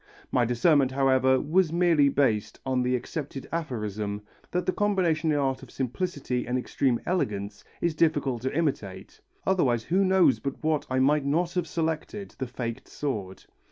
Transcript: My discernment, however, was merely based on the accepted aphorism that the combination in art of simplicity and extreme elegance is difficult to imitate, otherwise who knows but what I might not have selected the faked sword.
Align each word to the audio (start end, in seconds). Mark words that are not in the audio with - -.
My 0.31 0.45
discernment, 0.45 0.89
however, 0.93 1.39
was 1.39 1.71
merely 1.71 2.09
based 2.09 2.59
on 2.65 2.81
the 2.81 2.95
accepted 2.95 3.47
aphorism 3.51 4.23
that 4.49 4.65
the 4.65 4.71
combination 4.73 5.31
in 5.31 5.37
art 5.37 5.61
of 5.61 5.69
simplicity 5.69 6.47
and 6.47 6.57
extreme 6.57 6.99
elegance 7.05 7.63
is 7.81 7.93
difficult 7.93 8.41
to 8.41 8.51
imitate, 8.57 9.21
otherwise 9.45 9.83
who 9.83 10.03
knows 10.03 10.39
but 10.39 10.63
what 10.63 10.87
I 10.89 10.97
might 10.97 11.23
not 11.23 11.53
have 11.53 11.67
selected 11.67 12.33
the 12.39 12.47
faked 12.47 12.87
sword. 12.87 13.43